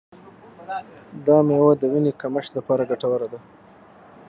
دا 1.25 1.37
میوه 1.47 1.73
د 1.81 1.83
وینې 1.91 2.11
کمښت 2.21 2.51
لپاره 2.57 2.87
ګټوره 2.91 3.27
ده. 3.33 3.39